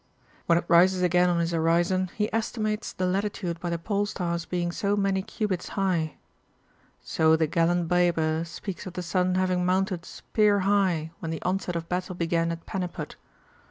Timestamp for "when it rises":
0.47-1.03